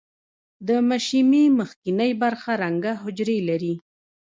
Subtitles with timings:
[0.67, 3.73] د مشیمیې مخکینۍ برخه رنګه حجرې لري.